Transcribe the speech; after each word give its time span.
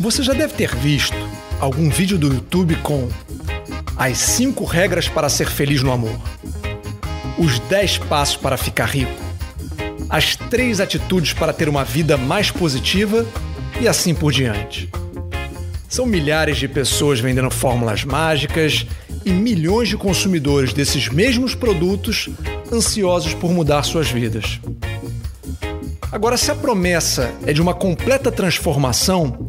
Você 0.00 0.22
já 0.22 0.32
deve 0.32 0.54
ter 0.54 0.76
visto 0.76 1.16
algum 1.58 1.90
vídeo 1.90 2.16
do 2.16 2.32
YouTube 2.32 2.76
com 2.76 3.08
as 3.96 4.16
5 4.16 4.64
regras 4.64 5.08
para 5.08 5.28
ser 5.28 5.48
feliz 5.50 5.82
no 5.82 5.90
amor, 5.90 6.16
os 7.36 7.58
10 7.58 7.98
passos 7.98 8.36
para 8.36 8.56
ficar 8.56 8.86
rico, 8.86 9.10
as 10.08 10.36
3 10.36 10.80
atitudes 10.80 11.32
para 11.32 11.52
ter 11.52 11.68
uma 11.68 11.84
vida 11.84 12.16
mais 12.16 12.48
positiva 12.48 13.26
e 13.80 13.88
assim 13.88 14.14
por 14.14 14.30
diante. 14.30 14.88
São 15.88 16.06
milhares 16.06 16.58
de 16.58 16.68
pessoas 16.68 17.18
vendendo 17.18 17.50
fórmulas 17.50 18.04
mágicas 18.04 18.86
e 19.24 19.30
milhões 19.30 19.88
de 19.88 19.96
consumidores 19.96 20.72
desses 20.72 21.08
mesmos 21.08 21.56
produtos 21.56 22.28
ansiosos 22.72 23.34
por 23.34 23.50
mudar 23.50 23.82
suas 23.82 24.08
vidas. 24.08 24.60
Agora, 26.12 26.36
se 26.36 26.52
a 26.52 26.54
promessa 26.54 27.32
é 27.44 27.52
de 27.52 27.60
uma 27.60 27.74
completa 27.74 28.30
transformação, 28.30 29.48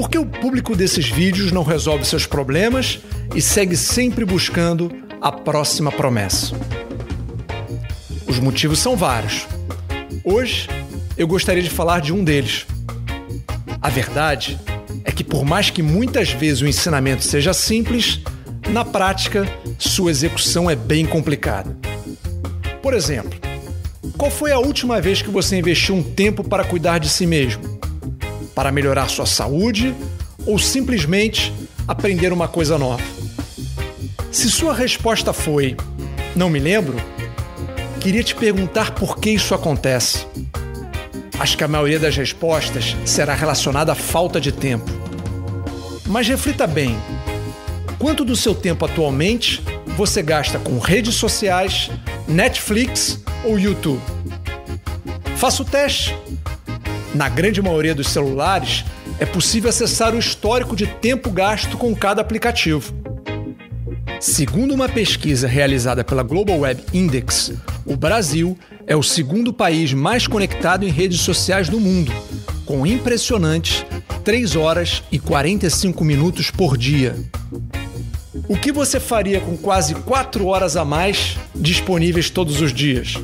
por 0.00 0.08
que 0.08 0.16
o 0.16 0.24
público 0.24 0.74
desses 0.74 1.10
vídeos 1.10 1.52
não 1.52 1.62
resolve 1.62 2.06
seus 2.06 2.24
problemas 2.24 3.00
e 3.34 3.42
segue 3.42 3.76
sempre 3.76 4.24
buscando 4.24 4.90
a 5.20 5.30
próxima 5.30 5.92
promessa? 5.92 6.54
Os 8.26 8.38
motivos 8.38 8.78
são 8.78 8.96
vários. 8.96 9.46
Hoje, 10.24 10.70
eu 11.18 11.28
gostaria 11.28 11.62
de 11.62 11.68
falar 11.68 12.00
de 12.00 12.14
um 12.14 12.24
deles. 12.24 12.66
A 13.82 13.90
verdade 13.90 14.58
é 15.04 15.12
que, 15.12 15.22
por 15.22 15.44
mais 15.44 15.68
que 15.68 15.82
muitas 15.82 16.30
vezes 16.30 16.62
o 16.62 16.66
ensinamento 16.66 17.22
seja 17.22 17.52
simples, 17.52 18.22
na 18.70 18.86
prática, 18.86 19.46
sua 19.78 20.10
execução 20.10 20.70
é 20.70 20.74
bem 20.74 21.04
complicada. 21.04 21.76
Por 22.80 22.94
exemplo, 22.94 23.38
qual 24.16 24.30
foi 24.30 24.50
a 24.50 24.58
última 24.58 24.98
vez 24.98 25.20
que 25.20 25.28
você 25.28 25.58
investiu 25.58 25.94
um 25.94 26.02
tempo 26.02 26.42
para 26.42 26.64
cuidar 26.64 26.96
de 26.96 27.10
si 27.10 27.26
mesmo? 27.26 27.79
Para 28.54 28.72
melhorar 28.72 29.08
sua 29.08 29.26
saúde 29.26 29.94
ou 30.46 30.58
simplesmente 30.58 31.52
aprender 31.86 32.32
uma 32.32 32.48
coisa 32.48 32.78
nova? 32.78 33.02
Se 34.30 34.50
sua 34.50 34.72
resposta 34.72 35.32
foi 35.32 35.76
não 36.34 36.48
me 36.48 36.60
lembro, 36.60 36.96
queria 38.00 38.22
te 38.22 38.34
perguntar 38.34 38.92
por 38.92 39.18
que 39.18 39.30
isso 39.30 39.54
acontece. 39.54 40.26
Acho 41.38 41.56
que 41.56 41.64
a 41.64 41.68
maioria 41.68 41.98
das 41.98 42.16
respostas 42.16 42.96
será 43.04 43.34
relacionada 43.34 43.92
à 43.92 43.94
falta 43.94 44.40
de 44.40 44.52
tempo. 44.52 44.90
Mas 46.06 46.28
reflita 46.28 46.66
bem: 46.66 46.96
quanto 47.98 48.24
do 48.24 48.36
seu 48.36 48.54
tempo 48.54 48.84
atualmente 48.84 49.62
você 49.96 50.22
gasta 50.22 50.58
com 50.58 50.78
redes 50.78 51.14
sociais, 51.14 51.90
Netflix 52.28 53.20
ou 53.44 53.58
YouTube? 53.58 54.00
Faça 55.36 55.62
o 55.62 55.64
teste 55.64 56.16
na 57.14 57.28
grande 57.28 57.60
maioria 57.60 57.94
dos 57.94 58.08
celulares, 58.08 58.84
é 59.18 59.26
possível 59.26 59.70
acessar 59.70 60.14
o 60.14 60.18
histórico 60.18 60.76
de 60.76 60.86
tempo 60.86 61.30
gasto 61.30 61.76
com 61.76 61.94
cada 61.94 62.20
aplicativo. 62.20 62.94
Segundo 64.20 64.74
uma 64.74 64.88
pesquisa 64.88 65.48
realizada 65.48 66.04
pela 66.04 66.22
Global 66.22 66.60
Web 66.60 66.82
Index, 66.92 67.52
o 67.86 67.96
Brasil 67.96 68.58
é 68.86 68.94
o 68.94 69.02
segundo 69.02 69.52
país 69.52 69.92
mais 69.92 70.26
conectado 70.26 70.84
em 70.84 70.90
redes 70.90 71.20
sociais 71.20 71.68
do 71.68 71.80
mundo, 71.80 72.12
com 72.66 72.86
impressionantes 72.86 73.84
3 74.22 74.56
horas 74.56 75.02
e 75.10 75.18
45 75.18 76.04
minutos 76.04 76.50
por 76.50 76.76
dia. 76.76 77.16
O 78.46 78.56
que 78.56 78.70
você 78.70 79.00
faria 79.00 79.40
com 79.40 79.56
quase 79.56 79.94
4 79.94 80.46
horas 80.46 80.76
a 80.76 80.84
mais 80.84 81.36
disponíveis 81.54 82.30
todos 82.30 82.60
os 82.60 82.72
dias? 82.72 83.14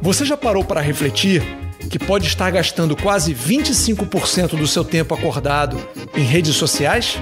Você 0.00 0.24
já 0.24 0.36
parou 0.36 0.64
para 0.64 0.80
refletir 0.80 1.42
que 1.88 1.98
pode 1.98 2.26
estar 2.26 2.50
gastando 2.50 2.94
quase 2.94 3.34
25% 3.34 4.56
do 4.56 4.66
seu 4.66 4.84
tempo 4.84 5.14
acordado 5.14 5.76
em 6.14 6.22
redes 6.22 6.54
sociais? 6.56 7.18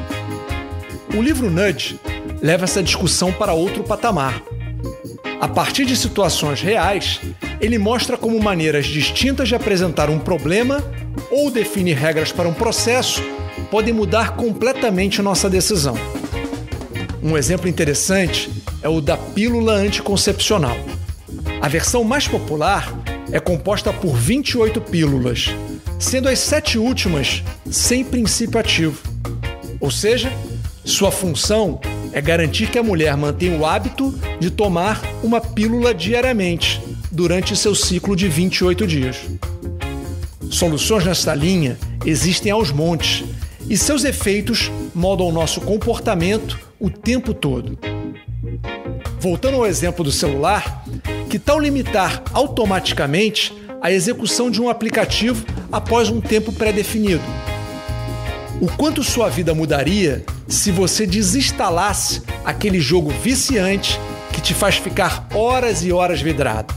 O 1.14 1.22
livro 1.22 1.50
Nudge 1.50 2.00
leva 2.42 2.64
essa 2.64 2.82
discussão 2.82 3.32
para 3.32 3.52
outro 3.52 3.84
patamar. 3.84 4.42
A 5.40 5.48
partir 5.48 5.84
de 5.84 5.96
situações 5.96 6.60
reais, 6.60 7.20
ele 7.60 7.78
mostra 7.78 8.16
como 8.16 8.42
maneiras 8.42 8.86
distintas 8.86 9.48
de 9.48 9.54
apresentar 9.54 10.10
um 10.10 10.18
problema 10.18 10.82
ou 11.30 11.50
definir 11.50 11.96
regras 11.96 12.32
para 12.32 12.48
um 12.48 12.54
processo 12.54 13.22
podem 13.70 13.92
mudar 13.92 14.36
completamente 14.36 15.20
nossa 15.20 15.50
decisão. 15.50 15.96
Um 17.22 17.36
exemplo 17.36 17.68
interessante 17.68 18.50
é 18.82 18.88
o 18.88 19.00
da 19.00 19.16
pílula 19.16 19.74
anticoncepcional. 19.74 20.76
A 21.60 21.68
versão 21.68 22.04
mais 22.04 22.28
popular 22.28 22.92
é 23.30 23.40
composta 23.40 23.92
por 23.92 24.16
28 24.16 24.80
pílulas, 24.80 25.46
sendo 25.98 26.28
as 26.28 26.38
sete 26.38 26.78
últimas 26.78 27.42
sem 27.70 28.04
princípio 28.04 28.58
ativo. 28.58 29.00
Ou 29.80 29.90
seja, 29.90 30.32
sua 30.84 31.10
função 31.10 31.80
é 32.12 32.20
garantir 32.20 32.70
que 32.70 32.78
a 32.78 32.82
mulher 32.82 33.16
mantenha 33.16 33.58
o 33.58 33.66
hábito 33.66 34.14
de 34.38 34.50
tomar 34.50 35.02
uma 35.22 35.40
pílula 35.40 35.92
diariamente 35.92 36.80
durante 37.10 37.56
seu 37.56 37.74
ciclo 37.74 38.14
de 38.14 38.28
28 38.28 38.86
dias. 38.86 39.16
Soluções 40.50 41.04
nesta 41.04 41.34
linha 41.34 41.76
existem 42.04 42.52
aos 42.52 42.70
montes 42.70 43.24
e 43.68 43.76
seus 43.76 44.04
efeitos 44.04 44.70
moldam 44.94 45.32
nosso 45.32 45.60
comportamento 45.60 46.58
o 46.78 46.88
tempo 46.88 47.34
todo. 47.34 47.78
Voltando 49.18 49.56
ao 49.56 49.66
exemplo 49.66 50.04
do 50.04 50.12
celular, 50.12 50.85
que 51.26 51.38
tal 51.38 51.58
limitar 51.58 52.22
automaticamente 52.32 53.52
a 53.80 53.90
execução 53.90 54.50
de 54.50 54.60
um 54.60 54.68
aplicativo 54.68 55.44
após 55.70 56.08
um 56.08 56.20
tempo 56.20 56.52
pré-definido? 56.52 57.22
O 58.60 58.68
quanto 58.68 59.04
sua 59.04 59.28
vida 59.28 59.54
mudaria 59.54 60.24
se 60.48 60.70
você 60.70 61.06
desinstalasse 61.06 62.22
aquele 62.44 62.80
jogo 62.80 63.10
viciante 63.10 64.00
que 64.32 64.40
te 64.40 64.54
faz 64.54 64.76
ficar 64.76 65.28
horas 65.34 65.84
e 65.84 65.92
horas 65.92 66.22
vidrado? 66.22 66.74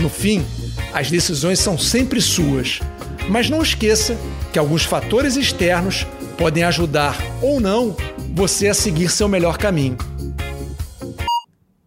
No 0.00 0.08
fim, 0.08 0.44
as 0.92 1.10
decisões 1.10 1.58
são 1.58 1.78
sempre 1.78 2.20
suas, 2.20 2.80
mas 3.28 3.48
não 3.48 3.62
esqueça 3.62 4.16
que 4.52 4.58
alguns 4.58 4.84
fatores 4.84 5.36
externos 5.36 6.06
podem 6.36 6.64
ajudar 6.64 7.16
ou 7.40 7.60
não 7.60 7.96
você 8.34 8.68
a 8.68 8.74
seguir 8.74 9.08
seu 9.08 9.28
melhor 9.28 9.56
caminho. 9.56 9.96